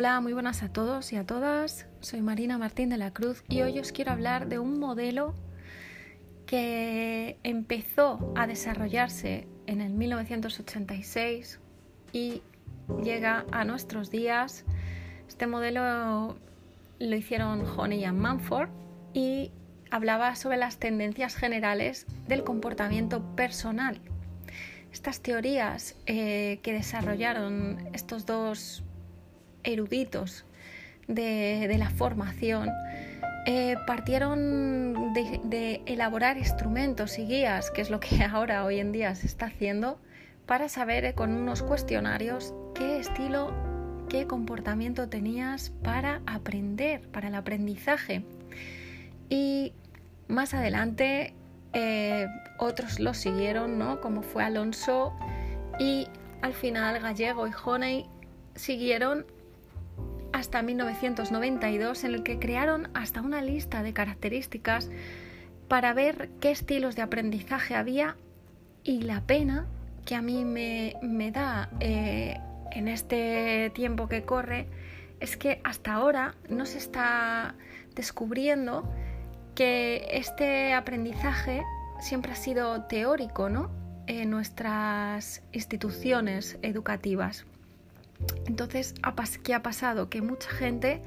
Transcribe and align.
Hola, 0.00 0.20
muy 0.20 0.32
buenas 0.32 0.62
a 0.62 0.72
todos 0.72 1.12
y 1.12 1.16
a 1.16 1.26
todas. 1.26 1.88
Soy 1.98 2.22
Marina 2.22 2.56
Martín 2.56 2.88
de 2.88 2.98
la 2.98 3.12
Cruz 3.12 3.42
y 3.48 3.62
hoy 3.62 3.80
os 3.80 3.90
quiero 3.90 4.12
hablar 4.12 4.48
de 4.48 4.60
un 4.60 4.78
modelo 4.78 5.34
que 6.46 7.36
empezó 7.42 8.32
a 8.36 8.46
desarrollarse 8.46 9.48
en 9.66 9.80
el 9.80 9.90
1986 9.94 11.58
y 12.12 12.42
llega 13.02 13.44
a 13.50 13.64
nuestros 13.64 14.12
días. 14.12 14.64
Este 15.26 15.48
modelo 15.48 16.38
lo 17.00 17.16
hicieron 17.16 17.66
Honey 17.66 18.04
y 18.04 18.12
Manford 18.12 18.70
y 19.14 19.50
hablaba 19.90 20.36
sobre 20.36 20.58
las 20.58 20.78
tendencias 20.78 21.34
generales 21.34 22.06
del 22.28 22.44
comportamiento 22.44 23.34
personal. 23.34 24.00
Estas 24.92 25.22
teorías 25.22 25.96
eh, 26.06 26.60
que 26.62 26.72
desarrollaron 26.72 27.88
estos 27.92 28.26
dos 28.26 28.84
eruditos 29.72 30.44
de, 31.06 31.74
la 31.78 31.90
formación 31.90 32.70
eh, 33.46 33.76
partieron 33.86 35.12
de, 35.14 35.82
elaborar 35.86 36.36
instrumentos 36.36 37.18
y 37.18 37.26
guías, 37.26 37.70
que 37.70 37.80
es 37.80 37.90
lo 37.90 38.00
que 38.00 38.22
ahora 38.30 38.64
hoy 38.64 38.80
en 38.80 38.92
día 38.92 39.14
se 39.14 39.26
está 39.26 39.46
haciendo, 39.46 39.98
para 40.46 40.68
saber 40.68 41.04
eh, 41.04 41.14
con 41.14 41.32
unos 41.32 41.62
cuestionarios 41.62 42.54
qué 42.74 42.98
estilo, 42.98 43.52
qué 44.08 44.26
comportamiento 44.26 45.08
tenías 45.08 45.70
para 45.82 46.22
aprender, 46.26 47.02
para 47.08 47.28
el 47.28 47.34
aprendizaje. 47.34 48.24
Y 49.28 49.72
más 50.26 50.54
adelante 50.54 51.34
eh, 51.74 52.26
otros 52.58 52.98
lo 52.98 53.12
siguieron, 53.14 53.78
¿no? 53.78 54.00
Como 54.00 54.22
fue 54.22 54.42
Alonso 54.42 55.12
y 55.78 56.08
al 56.40 56.54
final 56.54 57.00
Gallego 57.00 57.46
y 57.46 57.50
Honey 57.64 58.06
siguieron 58.54 59.26
hasta 60.38 60.62
1992 60.62 62.04
en 62.04 62.14
el 62.14 62.22
que 62.22 62.38
crearon 62.38 62.88
hasta 62.94 63.20
una 63.20 63.42
lista 63.42 63.82
de 63.82 63.92
características 63.92 64.88
para 65.66 65.92
ver 65.94 66.30
qué 66.40 66.52
estilos 66.52 66.94
de 66.94 67.02
aprendizaje 67.02 67.74
había 67.74 68.16
y 68.84 69.02
la 69.02 69.20
pena 69.22 69.66
que 70.06 70.14
a 70.14 70.22
mí 70.22 70.44
me, 70.44 71.30
da 71.32 71.68
eh, 71.80 72.40
en 72.70 72.86
este 72.88 73.70
tiempo 73.74 74.08
que 74.08 74.22
corre 74.22 74.68
es 75.18 75.36
que 75.36 75.60
hasta 75.64 75.94
ahora 75.94 76.36
no 76.48 76.66
se 76.66 76.78
está 76.78 77.56
descubriendo 77.96 78.88
que 79.56 80.06
este 80.12 80.72
aprendizaje 80.72 81.64
siempre 82.00 82.30
ha 82.30 82.36
sido 82.36 82.84
teórico 82.84 83.50
¿no? 83.50 83.70
en 84.06 84.30
nuestras 84.30 85.42
instituciones 85.52 86.58
educativas. 86.62 87.44
Entonces, 88.46 88.94
¿qué 89.42 89.54
ha 89.54 89.62
pasado? 89.62 90.08
Que 90.08 90.22
mucha 90.22 90.50
gente 90.50 91.02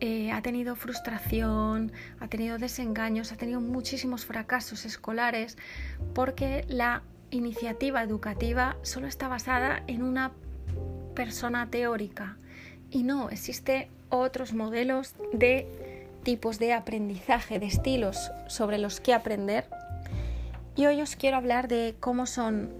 eh, 0.00 0.30
ha 0.30 0.42
tenido 0.42 0.76
frustración, 0.76 1.92
ha 2.20 2.28
tenido 2.28 2.58
desengaños, 2.58 3.32
ha 3.32 3.36
tenido 3.36 3.60
muchísimos 3.60 4.24
fracasos 4.24 4.84
escolares 4.84 5.56
porque 6.14 6.64
la 6.68 7.02
iniciativa 7.30 8.02
educativa 8.02 8.76
solo 8.82 9.06
está 9.06 9.28
basada 9.28 9.82
en 9.86 10.02
una 10.02 10.32
persona 11.14 11.70
teórica 11.70 12.36
y 12.90 13.02
no, 13.02 13.30
existe 13.30 13.90
otros 14.10 14.52
modelos 14.52 15.14
de 15.32 16.06
tipos 16.22 16.58
de 16.58 16.72
aprendizaje, 16.72 17.58
de 17.58 17.66
estilos 17.66 18.30
sobre 18.48 18.78
los 18.78 19.00
que 19.00 19.14
aprender. 19.14 19.68
Y 20.76 20.86
hoy 20.86 21.00
os 21.00 21.16
quiero 21.16 21.36
hablar 21.36 21.68
de 21.68 21.96
cómo 22.00 22.26
son 22.26 22.70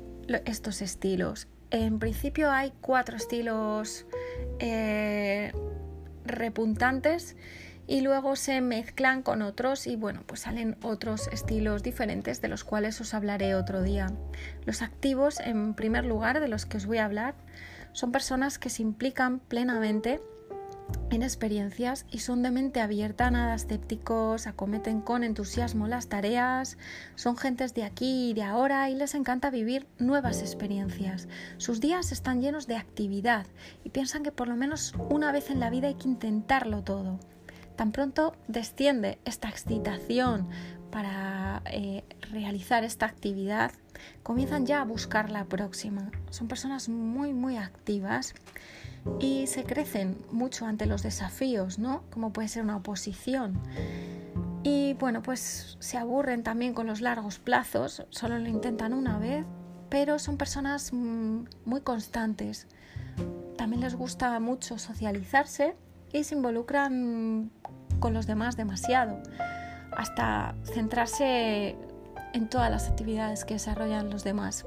estos 0.44 0.82
estilos 0.82 1.48
en 1.70 1.98
principio 1.98 2.50
hay 2.50 2.72
cuatro 2.80 3.16
estilos 3.16 4.06
eh, 4.58 5.52
repuntantes 6.24 7.36
y 7.86 8.00
luego 8.00 8.34
se 8.36 8.60
mezclan 8.60 9.22
con 9.22 9.42
otros 9.42 9.86
y 9.86 9.96
bueno, 9.96 10.22
pues 10.26 10.40
salen 10.40 10.76
otros 10.82 11.28
estilos 11.28 11.82
diferentes 11.82 12.40
de 12.40 12.48
los 12.48 12.64
cuales 12.64 13.00
os 13.00 13.14
hablaré 13.14 13.54
otro 13.54 13.82
día. 13.82 14.08
Los 14.64 14.82
activos, 14.82 15.38
en 15.40 15.74
primer 15.74 16.04
lugar, 16.04 16.40
de 16.40 16.48
los 16.48 16.66
que 16.66 16.78
os 16.78 16.86
voy 16.86 16.98
a 16.98 17.04
hablar, 17.04 17.34
son 17.92 18.12
personas 18.12 18.58
que 18.58 18.70
se 18.70 18.82
implican 18.82 19.38
plenamente 19.38 20.20
en 21.10 21.22
experiencias 21.22 22.06
y 22.10 22.18
son 22.18 22.42
de 22.42 22.50
mente 22.50 22.80
abierta, 22.80 23.30
nada 23.30 23.54
escépticos, 23.54 24.46
acometen 24.46 25.00
con 25.00 25.24
entusiasmo 25.24 25.86
las 25.86 26.08
tareas, 26.08 26.78
son 27.14 27.36
gentes 27.36 27.74
de 27.74 27.84
aquí 27.84 28.30
y 28.30 28.34
de 28.34 28.42
ahora 28.42 28.90
y 28.90 28.94
les 28.94 29.14
encanta 29.14 29.50
vivir 29.50 29.86
nuevas 29.98 30.40
experiencias. 30.40 31.28
Sus 31.58 31.80
días 31.80 32.12
están 32.12 32.40
llenos 32.40 32.66
de 32.66 32.76
actividad 32.76 33.46
y 33.84 33.90
piensan 33.90 34.22
que 34.22 34.32
por 34.32 34.48
lo 34.48 34.56
menos 34.56 34.94
una 35.10 35.32
vez 35.32 35.50
en 35.50 35.60
la 35.60 35.70
vida 35.70 35.88
hay 35.88 35.94
que 35.94 36.08
intentarlo 36.08 36.82
todo. 36.82 37.20
Tan 37.76 37.92
pronto 37.92 38.34
desciende 38.48 39.18
esta 39.24 39.48
excitación 39.48 40.48
para 40.90 41.62
eh, 41.66 42.04
realizar 42.30 42.84
esta 42.84 43.06
actividad, 43.06 43.72
comienzan 44.22 44.66
ya 44.66 44.80
a 44.80 44.84
buscar 44.84 45.30
la 45.30 45.44
próxima. 45.44 46.10
Son 46.30 46.48
personas 46.48 46.88
muy, 46.88 47.34
muy 47.34 47.56
activas 47.56 48.34
y 49.20 49.46
se 49.46 49.64
crecen 49.64 50.18
mucho 50.30 50.66
ante 50.66 50.86
los 50.86 51.02
desafíos, 51.02 51.78
¿no? 51.78 52.02
Como 52.10 52.32
puede 52.32 52.48
ser 52.48 52.62
una 52.62 52.76
oposición. 52.76 53.58
Y 54.62 54.94
bueno, 54.94 55.22
pues 55.22 55.76
se 55.78 55.96
aburren 55.96 56.42
también 56.42 56.74
con 56.74 56.86
los 56.86 57.00
largos 57.00 57.38
plazos, 57.38 58.04
solo 58.10 58.38
lo 58.38 58.48
intentan 58.48 58.92
una 58.92 59.18
vez, 59.18 59.44
pero 59.88 60.18
son 60.18 60.36
personas 60.36 60.92
mm, 60.92 61.44
muy 61.64 61.80
constantes. 61.82 62.66
También 63.56 63.82
les 63.82 63.94
gusta 63.94 64.38
mucho 64.40 64.78
socializarse 64.78 65.76
y 66.12 66.24
se 66.24 66.34
involucran 66.34 67.50
con 68.00 68.12
los 68.12 68.26
demás 68.26 68.56
demasiado, 68.56 69.22
hasta 69.96 70.54
centrarse 70.64 71.76
en 72.32 72.48
todas 72.48 72.70
las 72.70 72.88
actividades 72.88 73.44
que 73.44 73.54
desarrollan 73.54 74.10
los 74.10 74.24
demás. 74.24 74.66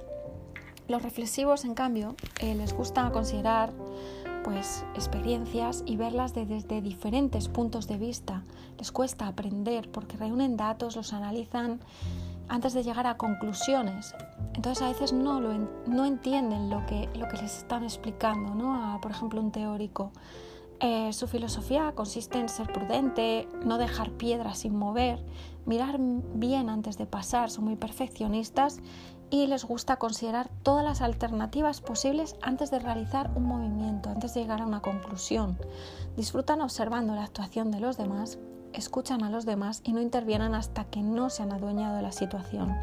Los 0.87 1.03
reflexivos, 1.03 1.65
en 1.65 1.75
cambio, 1.75 2.15
eh, 2.39 2.55
les 2.55 2.73
gusta 2.73 3.11
considerar 3.11 3.71
pues 4.51 4.83
experiencias 4.95 5.83
y 5.85 5.95
verlas 5.95 6.33
desde 6.33 6.81
diferentes 6.81 7.47
puntos 7.47 7.87
de 7.87 7.99
vista. 7.99 8.41
Les 8.79 8.91
cuesta 8.91 9.27
aprender 9.27 9.91
porque 9.91 10.17
reúnen 10.17 10.57
datos, 10.57 10.95
los 10.95 11.13
analizan 11.13 11.79
antes 12.47 12.73
de 12.73 12.81
llegar 12.81 13.05
a 13.05 13.15
conclusiones. 13.15 14.15
Entonces 14.55 14.81
a 14.81 14.87
veces 14.87 15.13
no, 15.13 15.39
lo 15.39 15.53
no 15.85 16.03
entienden 16.03 16.71
lo 16.71 16.83
que, 16.87 17.07
lo 17.13 17.27
que 17.27 17.37
les 17.37 17.59
están 17.59 17.83
explicando, 17.83 18.55
¿no? 18.55 18.73
A, 18.73 18.99
por 19.01 19.11
ejemplo, 19.11 19.39
un 19.39 19.51
teórico. 19.51 20.11
Eh, 20.81 21.11
su 21.11 21.27
filosofía 21.27 21.91
consiste 21.93 22.39
en 22.39 22.47
ser 22.47 22.71
prudente, 22.71 23.49
no 23.65 23.77
dejar 23.77 24.11
piedras 24.11 24.59
sin 24.59 24.75
mover, 24.75 25.21
mirar 25.65 25.97
bien 25.99 26.69
antes 26.69 26.97
de 26.97 27.05
pasar, 27.05 27.49
son 27.49 27.65
muy 27.65 27.75
perfeccionistas 27.75 28.79
y 29.29 29.47
les 29.47 29.65
gusta 29.65 29.97
considerar 29.97 30.49
todas 30.63 30.85
las 30.85 31.01
alternativas 31.01 31.81
posibles 31.81 32.35
antes 32.41 32.71
de 32.71 32.79
realizar 32.79 33.29
un 33.35 33.43
movimiento, 33.43 34.09
antes 34.09 34.33
de 34.33 34.41
llegar 34.41 34.61
a 34.61 34.65
una 34.65 34.81
conclusión. 34.81 35.57
Disfrutan 36.15 36.61
observando 36.61 37.13
la 37.13 37.25
actuación 37.25 37.71
de 37.71 37.81
los 37.81 37.97
demás, 37.97 38.39
escuchan 38.71 39.23
a 39.23 39.29
los 39.29 39.45
demás 39.45 39.81
y 39.83 39.91
no 39.91 40.01
intervienen 40.01 40.55
hasta 40.55 40.85
que 40.85 41.01
no 41.01 41.29
se 41.29 41.43
han 41.43 41.51
adueñado 41.51 41.97
de 41.97 42.03
la 42.03 42.11
situación. 42.13 42.73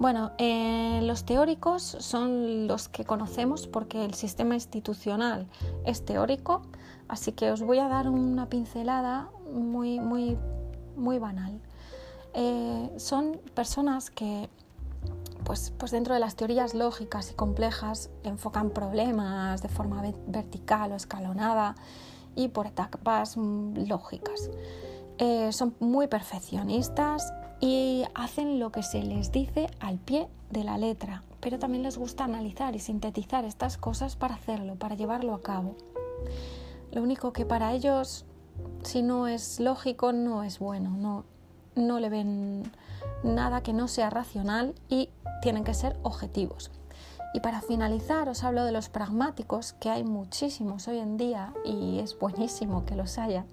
Bueno, 0.00 0.30
eh, 0.38 1.00
los 1.02 1.26
teóricos 1.26 1.82
son 1.82 2.66
los 2.66 2.88
que 2.88 3.04
conocemos 3.04 3.66
porque 3.66 4.02
el 4.02 4.14
sistema 4.14 4.54
institucional 4.54 5.46
es 5.84 6.06
teórico, 6.06 6.62
así 7.06 7.32
que 7.32 7.50
os 7.52 7.60
voy 7.60 7.80
a 7.80 7.88
dar 7.88 8.08
una 8.08 8.48
pincelada 8.48 9.28
muy, 9.52 10.00
muy, 10.00 10.38
muy 10.96 11.18
banal. 11.18 11.60
Eh, 12.32 12.90
son 12.96 13.42
personas 13.52 14.08
que 14.10 14.48
pues, 15.44 15.70
pues, 15.76 15.90
dentro 15.92 16.14
de 16.14 16.20
las 16.20 16.34
teorías 16.34 16.72
lógicas 16.72 17.30
y 17.32 17.34
complejas 17.34 18.08
enfocan 18.24 18.70
problemas 18.70 19.60
de 19.60 19.68
forma 19.68 20.02
vertical 20.28 20.92
o 20.92 20.96
escalonada 20.96 21.74
y 22.34 22.48
por 22.48 22.66
etapas 22.66 23.36
mm, 23.36 23.86
lógicas. 23.86 24.50
Eh, 25.18 25.52
son 25.52 25.74
muy 25.78 26.06
perfeccionistas 26.06 27.34
y 27.60 28.04
hacen 28.14 28.58
lo 28.58 28.72
que 28.72 28.82
se 28.82 29.02
les 29.02 29.32
dice 29.32 29.68
al 29.80 29.98
pie 29.98 30.28
de 30.50 30.64
la 30.64 30.78
letra, 30.78 31.22
pero 31.40 31.58
también 31.58 31.82
les 31.82 31.98
gusta 31.98 32.24
analizar 32.24 32.74
y 32.74 32.78
sintetizar 32.78 33.44
estas 33.44 33.76
cosas 33.76 34.16
para 34.16 34.34
hacerlo, 34.34 34.76
para 34.76 34.94
llevarlo 34.94 35.34
a 35.34 35.42
cabo. 35.42 35.76
Lo 36.92 37.02
único 37.02 37.32
que 37.32 37.46
para 37.46 37.72
ellos, 37.72 38.24
si 38.82 39.02
no 39.02 39.28
es 39.28 39.60
lógico, 39.60 40.12
no 40.12 40.42
es 40.42 40.58
bueno, 40.58 40.90
no, 40.90 41.24
no 41.76 42.00
le 42.00 42.08
ven 42.08 42.70
nada 43.22 43.62
que 43.62 43.72
no 43.72 43.88
sea 43.88 44.10
racional 44.10 44.74
y 44.88 45.10
tienen 45.42 45.64
que 45.64 45.74
ser 45.74 45.98
objetivos. 46.02 46.70
Y 47.32 47.40
para 47.40 47.60
finalizar 47.60 48.28
os 48.28 48.42
hablo 48.42 48.64
de 48.64 48.72
los 48.72 48.88
pragmáticos, 48.88 49.74
que 49.74 49.88
hay 49.88 50.02
muchísimos 50.02 50.88
hoy 50.88 50.98
en 50.98 51.16
día 51.16 51.54
y 51.64 52.00
es 52.00 52.18
buenísimo 52.18 52.84
que 52.84 52.96
los 52.96 53.18
haya, 53.18 53.44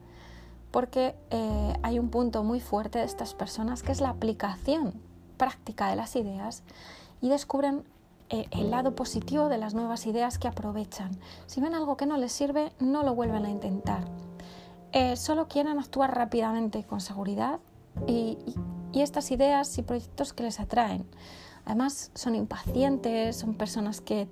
porque 0.72 1.16
eh, 1.32 1.74
hay 1.84 2.00
un 2.00 2.10
punto 2.10 2.44
muy 2.44 2.60
fuerte 2.60 3.00
de 3.00 3.06
estas 3.06 3.34
personas 3.34 3.84
que 3.84 3.92
es 3.92 4.02
la 4.02 4.10
aplicación 4.10 4.94
práctica 5.38 5.90
de 5.90 5.96
las 5.96 6.16
ideas 6.16 6.64
y 7.22 7.30
descubren 7.30 7.84
eh, 8.30 8.48
el 8.52 8.72
lado 8.72 8.94
positivo 8.94 9.48
de 9.48 9.58
las 9.58 9.74
nuevas 9.74 10.06
ideas 10.06 10.38
que 10.38 10.50
aprovechan. 10.50 11.18
Si 11.46 11.62
ven 11.62 11.74
algo 11.74 11.96
que 11.96 12.06
no 12.06 12.18
les 12.18 12.34
sirve, 12.34 12.74
no 12.80 13.04
lo 13.04 13.16
vuelven 13.16 13.46
a 13.46 13.50
intentar. 13.50 14.04
Eh, 14.92 15.16
solo 15.16 15.48
quieren 15.48 15.80
actuar 15.80 16.16
rápidamente 16.16 16.84
con 16.84 17.00
seguridad 17.02 17.60
y, 18.08 18.38
estas 18.94 19.30
ideas 19.30 19.78
y 19.78 19.84
proyectos 19.84 20.34
que 20.34 20.42
les 20.42 20.60
atraen. 20.60 21.06
Además, 21.66 22.10
son 22.16 22.34
impacientes, 22.34 23.36
son 23.36 23.54
personas 23.54 24.02
que, 24.02 24.28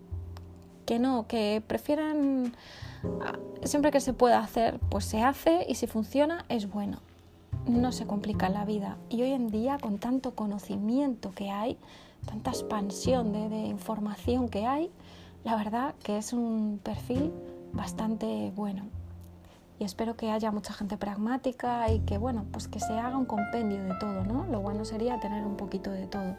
que 0.87 0.97
no, 0.97 1.27
que 1.27 1.61
prefieren 1.67 2.55
siempre 3.63 3.91
que 3.91 3.99
se 3.99 4.13
pueda 4.13 4.39
hacer, 4.39 4.79
pues 4.89 5.05
se 5.05 5.21
hace 5.21 5.65
y 5.67 5.75
si 5.75 5.87
funciona 5.87 6.45
es 6.49 6.69
bueno. 6.69 6.99
No 7.67 7.91
se 7.91 8.05
complica 8.05 8.49
la 8.49 8.65
vida. 8.65 8.97
Y 9.09 9.23
hoy 9.23 9.31
en 9.31 9.49
día, 9.49 9.77
con 9.79 9.97
tanto 9.97 10.35
conocimiento 10.35 11.31
que 11.33 11.49
hay, 11.49 11.77
tanta 12.25 12.51
expansión 12.51 13.31
de, 13.31 13.49
de 13.49 13.65
información 13.67 14.49
que 14.49 14.65
hay, 14.65 14.91
la 15.43 15.55
verdad 15.55 15.95
que 16.03 16.17
es 16.17 16.33
un 16.33 16.79
perfil 16.83 17.31
bastante 17.73 18.51
bueno 18.55 18.83
y 19.79 19.83
espero 19.83 20.15
que 20.15 20.31
haya 20.31 20.51
mucha 20.51 20.73
gente 20.73 20.97
pragmática 20.97 21.91
y 21.91 21.99
que 21.99 22.17
bueno, 22.17 22.45
pues 22.51 22.67
que 22.67 22.79
se 22.79 22.93
haga 22.93 23.17
un 23.17 23.25
compendio 23.25 23.83
de 23.83 23.93
todo, 23.99 24.23
¿no? 24.23 24.45
Lo 24.45 24.61
bueno 24.61 24.85
sería 24.85 25.19
tener 25.19 25.43
un 25.43 25.57
poquito 25.57 25.91
de 25.91 26.07
todo. 26.07 26.35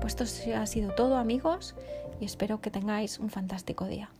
Pues 0.00 0.16
esto 0.20 0.54
ha 0.56 0.66
sido 0.66 0.92
todo, 0.94 1.16
amigos, 1.16 1.76
y 2.20 2.24
espero 2.24 2.60
que 2.60 2.70
tengáis 2.70 3.18
un 3.20 3.30
fantástico 3.30 3.86
día. 3.86 4.10